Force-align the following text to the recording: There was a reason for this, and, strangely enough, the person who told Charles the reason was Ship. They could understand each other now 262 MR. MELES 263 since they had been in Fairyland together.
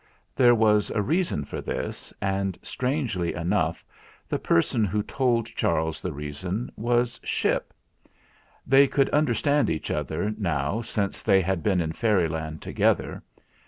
There 0.35 0.55
was 0.55 0.89
a 0.89 0.99
reason 1.03 1.45
for 1.45 1.61
this, 1.61 2.11
and, 2.19 2.57
strangely 2.63 3.35
enough, 3.35 3.85
the 4.27 4.39
person 4.39 4.83
who 4.83 5.03
told 5.03 5.45
Charles 5.45 6.01
the 6.01 6.11
reason 6.11 6.71
was 6.75 7.19
Ship. 7.23 7.71
They 8.65 8.87
could 8.87 9.11
understand 9.11 9.69
each 9.69 9.91
other 9.91 10.33
now 10.39 10.81
262 10.81 10.81
MR. 10.81 10.85
MELES 10.87 10.93
263 10.95 11.03
since 11.03 11.21
they 11.21 11.41
had 11.41 11.61
been 11.61 11.81
in 11.81 11.91
Fairyland 11.93 12.61
together. 12.63 13.21